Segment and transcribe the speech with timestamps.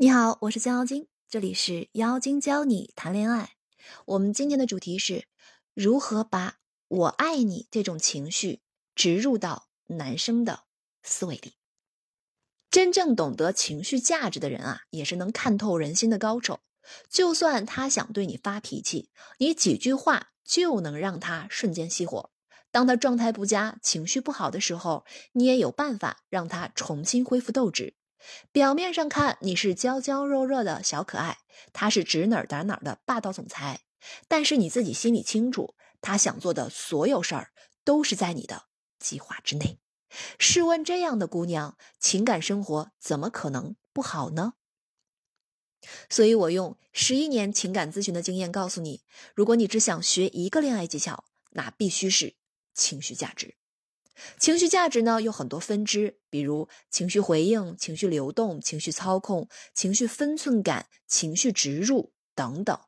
[0.00, 3.54] 你好，我是江妖精，这里是妖精教你谈恋爱。
[4.06, 5.24] 我们今天的主题是
[5.74, 8.60] 如何把我爱你这种情绪
[8.94, 10.66] 植入到男生的
[11.02, 11.54] 思维里。
[12.70, 16.60] 真正懂得情绪价值的人啊，也是能看透人心的高手。
[17.10, 22.30] 就算他想对你发脾气，你几句话就能让他瞬间熄火。
[22.70, 27.96] 当他状态不佳、情绪不好的时候，你也有办法让他重新恢复斗志。
[28.52, 31.38] 表面上看你是娇娇弱弱的小可爱，
[31.72, 33.80] 他是指哪儿打哪儿的霸道总裁，
[34.26, 37.52] 但是你自己心里清楚，他想做的所有事儿
[37.84, 38.64] 都是在你的
[38.98, 39.78] 计划之内。
[40.38, 44.54] 试问这样的姑娘，情感生活怎么可能不好呢？
[46.08, 52.34] 所以我用十一年情感咨询的经验告诉你，如果你只想学一个恋爱技巧，那必须是
[52.74, 53.57] 情绪价值。
[54.38, 62.78] 情绪价值呢有很多分支，比如情绪回应、情绪流动、情绪操控、情绪分寸感、情绪植入等等。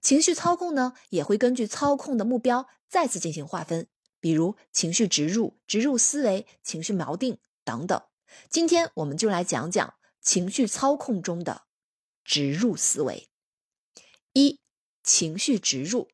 [0.00, 3.86] 情绪操控呢也会根据操控的目标再次进行划分，
[4.20, 8.02] 比如情绪植入、植入思维、情绪锚定等等。
[8.48, 11.62] 今天我们就来讲讲情绪操控中的
[12.24, 13.28] 植入思维。
[14.32, 14.58] 一、
[15.02, 16.08] 情绪植入。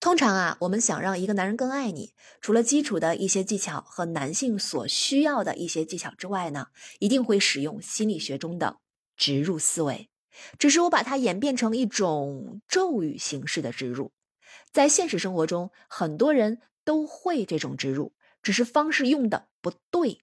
[0.00, 6.68] 通常啊，我们想让一个男人更爱你，除了基础的一些技巧和男性所需要的一些技巧之外呢，
[7.00, 8.78] 一定会使用心理学中的
[9.18, 10.08] 植入思维。
[10.58, 14.12] 只是我把它演变成一种咒语形式的植入。
[14.72, 20.22] 在现实生活中，很多人都会这种植入，只是方式用的不对。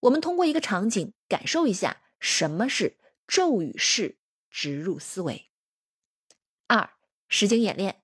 [0.00, 2.98] 我们通过一个场景感受一下什么是
[3.28, 4.18] 咒语式
[4.50, 5.48] 植入思维。
[6.66, 6.90] 二，
[7.28, 8.01] 实景演练。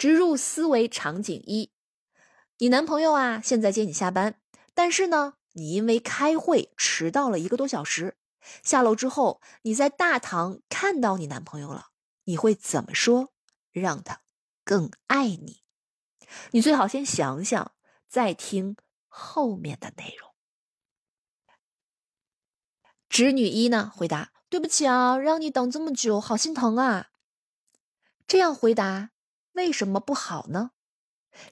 [0.00, 1.72] 植入思维场景一：
[2.56, 4.40] 你男朋友啊，现在接你下班，
[4.72, 8.16] 但是呢，你因为开会迟到了一个多小时。
[8.62, 11.88] 下楼之后，你在大堂看到你男朋友了，
[12.24, 13.34] 你会怎么说，
[13.72, 14.22] 让他
[14.64, 15.60] 更爱你？
[16.52, 17.72] 你最好先想想，
[18.08, 20.30] 再听后面的内容。
[23.10, 27.08] 侄女一呢，回答：“对不起啊，让你等这么久，好心疼啊。”
[28.26, 29.10] 这样回答。
[29.52, 30.70] 为什么不好呢？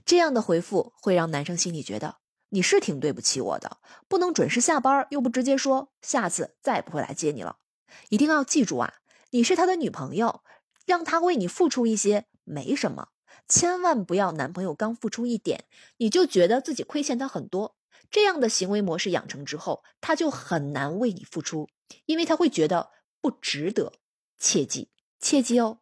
[0.04, 2.16] 这样的回复会让男生心里觉得
[2.48, 3.78] 你是挺对不起我的，
[4.08, 7.58] 不能准时下班，又不直接说，下次再也不会来接你了。
[8.08, 8.94] 一定要记住啊，
[9.30, 10.42] 你是他的女朋友，
[10.86, 13.08] 让他为你付出一些没什么，
[13.46, 15.66] 千万不要男朋友刚付出一点，
[15.98, 17.76] 你就觉得自己亏欠他很多。
[18.10, 21.68] 这样的行为模式养成之后，他就很难为你付出，
[22.06, 23.92] 因为他会觉得不值得。
[24.38, 25.80] 切记，切记哦。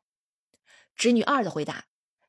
[0.94, 1.84] 侄女二的回答。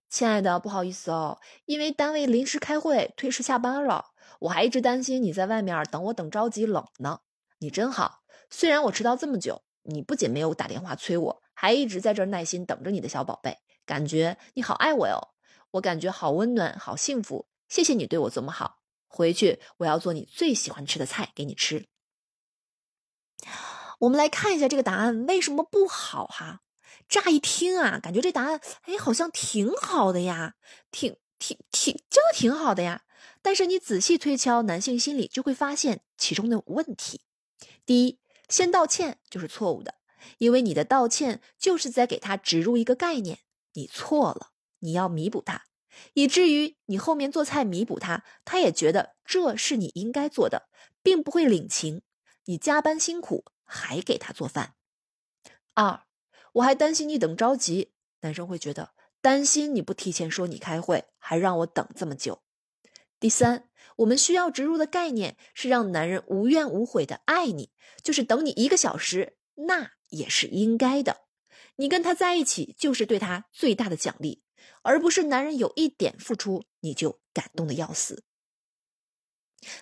[0.09, 7.19] 亲爱的，不好意思哦，因为单位临时开会推迟下班了，我还一直担心你在外面等我等着急冷呢。
[7.59, 15.33] 你真好，虽然我迟到这么久，你不仅没有打电话催我，还一直在这耐心等着你的小宝贝，感觉你好爱我哟，
[15.71, 17.47] 我感觉好温暖，好幸福。
[17.67, 21.87] 谢谢你对我这么好，回去我要做你最喜欢吃的菜给你吃。
[23.99, 26.61] 我们来看一下这个答案为什么不好哈。
[27.07, 30.55] 乍一听啊，感觉这答案哎，好像挺好的呀，
[30.91, 33.03] 挺挺挺，真的挺好的呀。
[33.41, 37.21] 但是你仔细推敲男性心理，就会发现其中的问题。
[37.85, 39.95] 第一，先道歉就是错误的，
[40.37, 43.39] 因为你的道歉就是在给他植入一个概念，
[43.73, 45.63] 你错了，你要弥补他，
[46.13, 50.67] 以至于你后面做菜弥补他，他也觉得这是你应该做的，
[51.01, 52.01] 并不会领情。
[52.45, 54.75] 你加班辛苦还给他做饭。
[55.73, 56.06] 二。
[56.57, 58.91] 我还担心你等着急，男生会觉得
[59.21, 62.41] 担心你不提前说你开会，还让我等这么久。
[63.19, 71.25] 第三，我们需要植入的概念是让男人无怨无悔的爱你，就是等你一个小时，那也是应该的。
[71.75, 74.41] 你跟他在一起就是对他最大的奖励，
[74.81, 78.23] 而不是男人有一点付出你就感动的要死。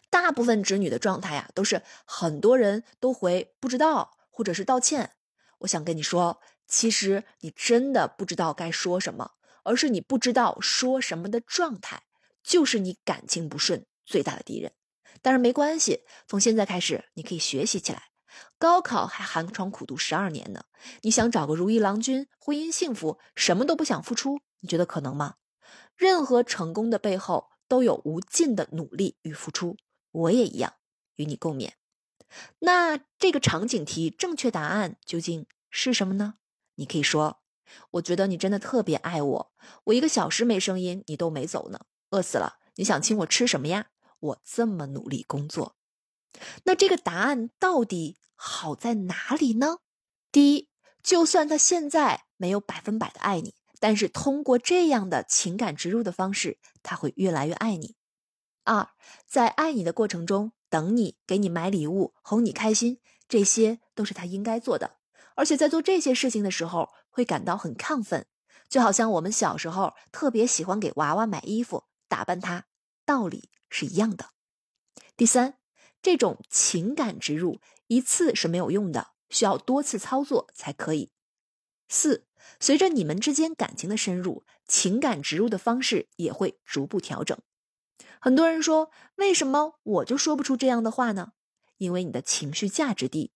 [0.10, 5.12] 大部分直女的状态呀，都是很多人都回不知道，或者是道歉。
[5.60, 6.42] 我想跟你说。
[6.68, 9.32] 其实你真的不知道该说什么，
[9.64, 12.04] 而是你不知道说什么的状态，
[12.44, 14.74] 就是你感情不顺最大的敌人。
[15.22, 18.04] 但是没关系，从现在开始你可以学习起来。
[18.58, 20.66] 高考还寒窗苦读十二年呢，
[21.02, 25.36] 你想找个如意郎君，婚姻幸福，什么都不想付出，你觉得可能吗？
[25.96, 29.78] 任何成功的背后都有无尽的努力与付出，
[30.12, 30.74] 我也一样，
[31.16, 31.72] 与你共勉。
[32.60, 36.36] 那这个场景题正确答案究竟是什么呢？
[36.76, 37.40] 你可以说，
[37.92, 39.52] 我觉得你真的特别爱我。
[39.86, 41.82] 我一个小时没声音，你都没走呢，
[42.12, 42.58] 饿死了。
[42.76, 43.88] 你想请我吃什么呀？
[44.20, 45.76] 我这么努力工作，
[46.64, 49.80] 那这个答案到底好在哪里呢？
[50.32, 50.70] 第一，
[51.04, 57.96] 就算他现在没有百分百的爱你，但是通过这样的情感植入的方式，他会越来越爱你。
[58.64, 58.90] 二，
[59.28, 64.98] 在爱你的过程中，等你，给你买礼物，哄你开心，这些都是他应该做的。
[65.36, 68.26] 而且在做这些事情的时候，会感到很亢奋，
[68.68, 72.66] 就好像我们小时候特别喜欢给娃娃买衣服、打扮他，
[73.06, 74.32] 道理是一样的。
[75.16, 75.58] 第三，
[76.02, 81.12] 这种情感植入一次是没有用的，需要多次操作才可以。
[81.88, 82.26] 四，
[82.60, 87.38] 随着你们之间感情的深入，情感植入的方式也会逐步调整。
[88.20, 91.34] 很多人说，为什么我就说不出这样的话呢？
[91.78, 93.32] 因为你的情绪价值低。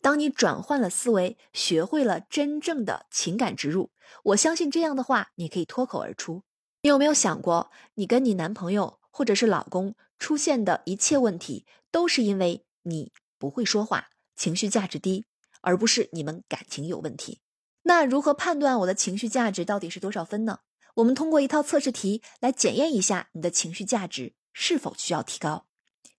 [0.00, 3.90] 当你转换了思维，学会了真正的情感植入，
[4.24, 6.42] 我相信这样的话你可以脱口而出。
[6.82, 15.24] 你有没有想过，你跟你男朋友或者是老公出现的一切问题，都是因为你不会说话，情绪价值低，
[15.62, 17.40] 而不是你们感情有问题？
[17.82, 20.60] 那如何判断我的情绪价值到底是多少分呢？
[20.94, 25.66] 我们通过一套测试题来检验一下你的情绪价值是否需要提高。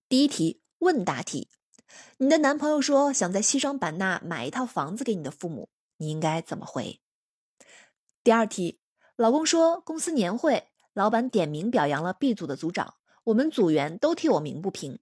[0.07, 1.49] 第一题问答题：
[2.17, 7.01] 你的男朋友说想在西双版纳买一套房子给你的父母，你应该怎么回？
[8.23, 8.79] 第二题，
[9.15, 12.95] 老公说公司年会，老板点名表扬了 B 组的组长，
[13.25, 14.99] 我们组员都替我鸣不平，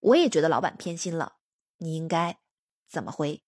[0.00, 1.36] 我也觉得老板偏心了，
[1.78, 2.38] 你应该
[2.88, 3.42] 怎么回？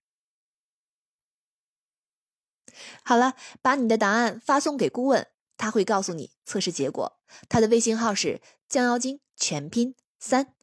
[3.02, 5.28] 好了，把你的答案发送给顾问。
[5.56, 7.18] 他会告诉你测试结果，
[7.48, 10.54] 他的微信号是降妖精全拼三。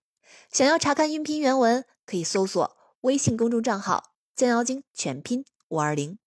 [0.52, 6.18] 想要查看音频原文，可以搜索微信公众账号降妖精全拼五二零。